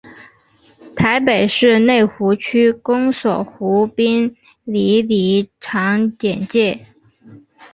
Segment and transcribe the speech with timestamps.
[0.95, 6.87] 台北市内湖区公所湖滨里里长简介